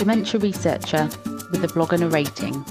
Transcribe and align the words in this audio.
dementia 0.00 0.40
researcher 0.40 1.10
with 1.50 1.62
a 1.62 1.68
blog 1.74 1.92
and 1.92 2.04
a 2.04 2.08
rating. 2.08 2.64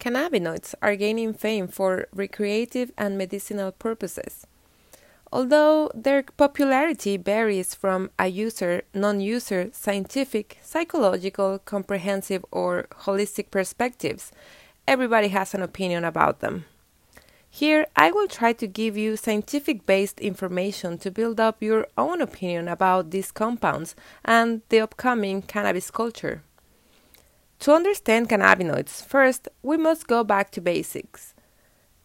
Cannabinoids 0.00 0.74
are 0.80 0.96
gaining 0.96 1.34
fame 1.34 1.68
for 1.68 2.06
recreative 2.14 2.90
and 2.96 3.18
medicinal 3.18 3.70
purposes. 3.70 4.46
Although 5.30 5.90
their 5.94 6.22
popularity 6.22 7.18
varies 7.18 7.74
from 7.74 8.10
a 8.18 8.28
user 8.28 8.84
non 8.94 9.20
user 9.20 9.68
scientific, 9.72 10.56
psychological, 10.62 11.58
comprehensive, 11.58 12.46
or 12.50 12.86
holistic 13.02 13.50
perspectives, 13.50 14.32
everybody 14.88 15.28
has 15.28 15.52
an 15.52 15.60
opinion 15.60 16.02
about 16.02 16.40
them. 16.40 16.64
Here, 17.54 17.86
I 17.94 18.10
will 18.10 18.28
try 18.28 18.54
to 18.54 18.66
give 18.66 18.96
you 18.96 19.14
scientific 19.14 19.84
based 19.84 20.18
information 20.20 20.96
to 20.96 21.10
build 21.10 21.38
up 21.38 21.62
your 21.62 21.86
own 21.98 22.22
opinion 22.22 22.66
about 22.66 23.10
these 23.10 23.30
compounds 23.30 23.94
and 24.24 24.62
the 24.70 24.80
upcoming 24.80 25.42
cannabis 25.42 25.90
culture. 25.90 26.42
To 27.58 27.74
understand 27.74 28.30
cannabinoids, 28.30 29.04
first 29.04 29.48
we 29.62 29.76
must 29.76 30.06
go 30.06 30.24
back 30.24 30.50
to 30.52 30.62
basics. 30.62 31.34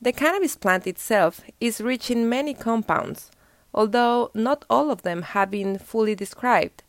The 0.02 0.12
cannabis 0.12 0.58
plant 0.58 0.86
itself 0.86 1.40
is 1.62 1.80
rich 1.80 2.12
in 2.12 2.27
many 2.27 2.54
compounds, 2.54 3.32
although 3.74 4.32
not 4.34 4.66
all 4.70 4.91
of 4.91 5.04
them 5.04 5.22
have 5.22 5.50
been 5.50 5.80
fully 5.80 6.14
described. 6.14 6.84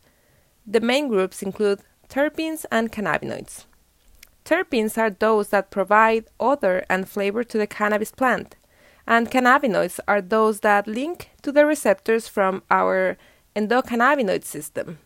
The 0.67 0.81
main 0.81 1.07
groups 1.07 1.41
include 1.41 1.79
terpenes 2.09 2.65
and 2.69 2.91
cannabinoids. 2.91 3.63
Terpenes 4.49 4.97
are 4.97 5.11
those 5.11 5.49
that 5.49 5.69
provide 5.69 6.25
odor 6.39 6.83
and 6.89 7.07
flavor 7.07 7.43
to 7.43 7.59
the 7.59 7.67
cannabis 7.67 8.11
plant, 8.11 8.55
and 9.05 9.29
cannabinoids 9.29 9.99
are 10.07 10.21
those 10.21 10.61
that 10.61 10.87
link 10.87 11.29
to 11.43 11.51
the 11.51 11.67
receptors 11.67 12.27
from 12.27 12.63
our 12.71 13.15
endocannabinoid 13.55 14.43
system. 14.43 14.97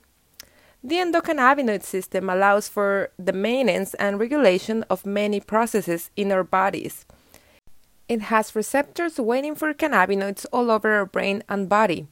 The 0.81 0.95
endocannabinoid 0.95 1.83
system 1.83 2.29
allows 2.29 2.69
for 2.69 3.11
the 3.19 3.33
maintenance 3.33 3.93
and 3.95 4.17
regulation 4.17 4.83
of 4.89 5.05
many 5.05 5.41
processes 5.41 6.09
in 6.15 6.31
our 6.31 6.45
bodies. 6.45 7.05
It 8.07 8.21
has 8.21 8.55
receptors 8.55 9.19
waiting 9.19 9.55
for 9.55 9.73
cannabinoids 9.73 10.45
all 10.53 10.71
over 10.71 10.93
our 10.93 11.05
brain 11.05 11.43
and 11.49 11.67
body. 11.67 12.07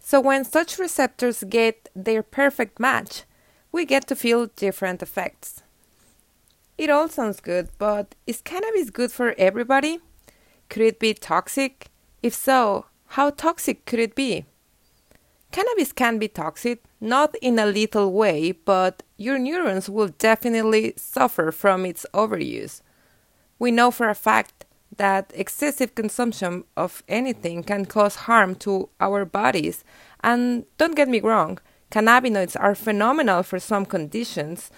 So, 0.00 0.22
when 0.22 0.46
such 0.46 0.78
receptors 0.78 1.44
get 1.44 1.90
their 1.94 2.22
perfect 2.22 2.80
match, 2.80 3.24
we 3.72 3.84
get 3.84 4.06
to 4.06 4.16
feel 4.16 4.46
different 4.46 5.02
effects. 5.02 5.62
It 6.82 6.90
all 6.90 7.08
sounds 7.08 7.38
good, 7.38 7.68
but 7.78 8.16
is 8.26 8.40
cannabis 8.40 8.90
good 8.90 9.12
for 9.12 9.36
everybody? 9.38 10.00
Could 10.68 10.82
it 10.82 10.98
be 10.98 11.14
toxic? 11.14 11.86
If 12.24 12.34
so, 12.34 12.86
how 13.14 13.30
toxic 13.30 13.86
could 13.86 14.00
it 14.00 14.16
be? 14.16 14.46
Cannabis 15.52 15.92
can 15.92 16.18
be 16.18 16.26
toxic, 16.26 16.82
not 17.00 17.36
in 17.40 17.60
a 17.60 17.66
lethal 17.66 18.12
way, 18.12 18.50
but 18.50 19.04
your 19.16 19.38
neurons 19.38 19.88
will 19.88 20.08
definitely 20.08 20.94
suffer 20.96 21.52
from 21.52 21.86
its 21.86 22.04
overuse. 22.12 22.80
We 23.60 23.70
know 23.70 23.92
for 23.92 24.08
a 24.08 24.16
fact 24.16 24.64
that 24.96 25.30
excessive 25.36 25.94
consumption 25.94 26.64
of 26.76 27.04
anything 27.06 27.62
can 27.62 27.84
cause 27.84 28.26
harm 28.26 28.56
to 28.56 28.88
our 28.98 29.24
bodies. 29.24 29.84
And 30.24 30.64
don't 30.78 30.96
get 30.96 31.08
me 31.08 31.20
wrong, 31.20 31.60
cannabinoids 31.92 32.56
are 32.58 32.74
phenomenal 32.74 33.44
for 33.44 33.60
some 33.60 33.86
conditions, 33.86 34.72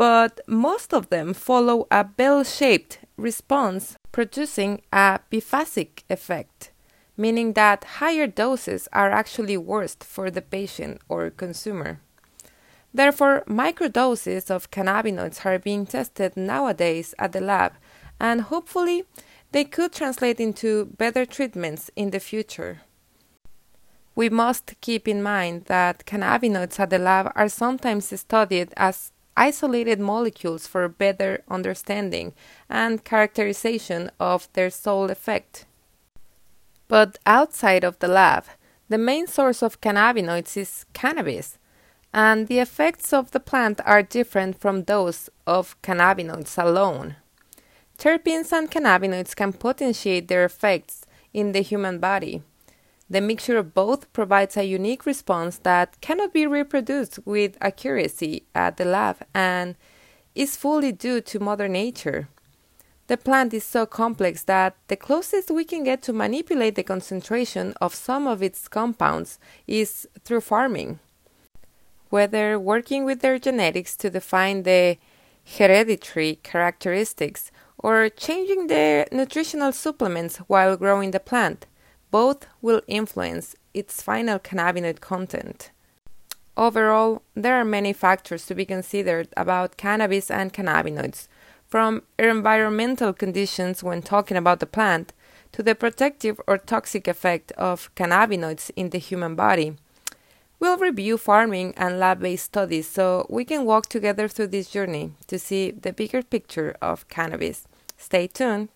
but 0.00 0.40
most 0.46 0.94
of 0.94 1.10
them 1.10 1.28
follow 1.34 1.86
a 1.90 2.02
bell 2.02 2.42
shaped 2.42 3.00
response, 3.16 3.96
producing 4.12 4.80
a 4.92 5.20
biphasic 5.30 5.92
effect 6.08 6.70
meaning 7.20 7.52
that 7.52 7.84
higher 8.00 8.26
doses 8.26 8.88
are 8.94 9.10
actually 9.10 9.56
worse 9.56 9.94
for 10.00 10.30
the 10.30 10.40
patient 10.40 10.98
or 11.06 11.28
consumer. 11.28 12.00
Therefore, 12.94 13.44
microdoses 13.46 14.50
of 14.50 14.70
cannabinoids 14.70 15.44
are 15.44 15.58
being 15.58 15.84
tested 15.84 16.34
nowadays 16.34 17.14
at 17.18 17.32
the 17.32 17.42
lab, 17.42 17.74
and 18.18 18.40
hopefully, 18.40 19.04
they 19.52 19.64
could 19.64 19.92
translate 19.92 20.40
into 20.40 20.86
better 20.96 21.26
treatments 21.26 21.90
in 21.94 22.10
the 22.10 22.20
future. 22.20 22.80
We 24.14 24.30
must 24.30 24.80
keep 24.80 25.06
in 25.06 25.22
mind 25.22 25.66
that 25.66 26.06
cannabinoids 26.06 26.80
at 26.80 26.88
the 26.88 26.98
lab 26.98 27.32
are 27.36 27.50
sometimes 27.50 28.18
studied 28.18 28.72
as 28.78 29.12
isolated 29.40 29.98
molecules 29.98 30.66
for 30.66 30.86
better 30.86 31.42
understanding 31.48 32.34
and 32.68 33.04
characterization 33.04 34.10
of 34.20 34.48
their 34.52 34.68
sole 34.68 35.10
effect. 35.10 35.64
But 36.88 37.18
outside 37.24 37.82
of 37.82 37.98
the 38.00 38.08
lab, 38.08 38.44
the 38.90 38.98
main 38.98 39.26
source 39.26 39.62
of 39.62 39.80
cannabinoids 39.80 40.58
is 40.58 40.84
cannabis, 40.92 41.58
and 42.12 42.48
the 42.48 42.58
effects 42.58 43.14
of 43.14 43.30
the 43.30 43.40
plant 43.40 43.80
are 43.86 44.02
different 44.02 44.60
from 44.60 44.84
those 44.84 45.30
of 45.46 45.80
cannabinoids 45.80 46.62
alone. 46.62 47.16
Terpenes 47.96 48.52
and 48.52 48.70
cannabinoids 48.70 49.34
can 49.34 49.54
potentiate 49.54 50.28
their 50.28 50.44
effects 50.44 51.06
in 51.32 51.52
the 51.52 51.62
human 51.62 51.98
body. 51.98 52.42
The 53.10 53.20
mixture 53.20 53.58
of 53.58 53.74
both 53.74 54.12
provides 54.12 54.56
a 54.56 54.62
unique 54.62 55.04
response 55.04 55.58
that 55.64 56.00
cannot 56.00 56.32
be 56.32 56.46
reproduced 56.46 57.18
with 57.24 57.58
accuracy 57.60 58.44
at 58.54 58.76
the 58.76 58.84
lab 58.84 59.16
and 59.34 59.74
is 60.36 60.56
fully 60.56 60.92
due 60.92 61.20
to 61.20 61.40
Mother 61.40 61.66
Nature. 61.66 62.28
The 63.08 63.16
plant 63.16 63.52
is 63.52 63.64
so 63.64 63.84
complex 63.84 64.44
that 64.44 64.76
the 64.86 64.94
closest 64.94 65.50
we 65.50 65.64
can 65.64 65.82
get 65.82 66.02
to 66.02 66.12
manipulate 66.12 66.76
the 66.76 66.84
concentration 66.84 67.74
of 67.80 67.96
some 67.96 68.28
of 68.28 68.44
its 68.44 68.68
compounds 68.68 69.40
is 69.66 70.06
through 70.22 70.42
farming. 70.42 71.00
Whether 72.10 72.60
working 72.60 73.04
with 73.04 73.22
their 73.22 73.40
genetics 73.40 73.96
to 73.96 74.10
define 74.10 74.62
the 74.62 74.98
hereditary 75.58 76.38
characteristics 76.44 77.50
or 77.76 78.08
changing 78.08 78.68
the 78.68 79.08
nutritional 79.10 79.72
supplements 79.72 80.36
while 80.46 80.76
growing 80.76 81.10
the 81.10 81.18
plant, 81.18 81.66
both 82.10 82.46
will 82.60 82.82
influence 82.86 83.56
its 83.74 84.02
final 84.02 84.38
cannabinoid 84.38 85.00
content. 85.00 85.70
Overall, 86.56 87.22
there 87.34 87.54
are 87.54 87.64
many 87.64 87.92
factors 87.92 88.44
to 88.46 88.54
be 88.54 88.64
considered 88.64 89.28
about 89.36 89.76
cannabis 89.76 90.30
and 90.30 90.52
cannabinoids 90.52 91.28
from 91.66 92.02
environmental 92.18 93.12
conditions 93.12 93.82
when 93.82 94.02
talking 94.02 94.36
about 94.36 94.60
the 94.60 94.66
plant 94.66 95.12
to 95.52 95.62
the 95.62 95.74
protective 95.74 96.40
or 96.46 96.58
toxic 96.58 97.08
effect 97.08 97.52
of 97.52 97.94
cannabinoids 97.94 98.70
in 98.76 98.90
the 98.90 98.98
human 98.98 99.34
body. 99.34 99.76
We'll 100.58 100.76
review 100.76 101.16
farming 101.16 101.72
and 101.76 101.98
lab 101.98 102.20
based 102.20 102.44
studies 102.44 102.86
so 102.86 103.26
we 103.30 103.44
can 103.44 103.64
walk 103.64 103.86
together 103.86 104.28
through 104.28 104.48
this 104.48 104.70
journey 104.70 105.12
to 105.28 105.38
see 105.38 105.70
the 105.70 105.92
bigger 105.92 106.22
picture 106.22 106.76
of 106.82 107.08
cannabis. 107.08 107.66
Stay 107.96 108.26
tuned. 108.26 108.68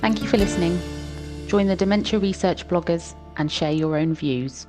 Thank 0.00 0.22
you 0.22 0.28
for 0.28 0.38
listening. 0.38 0.80
Join 1.50 1.66
the 1.66 1.74
Dementia 1.74 2.20
Research 2.20 2.68
bloggers 2.68 3.16
and 3.36 3.50
share 3.50 3.72
your 3.72 3.96
own 3.98 4.14
views. 4.14 4.68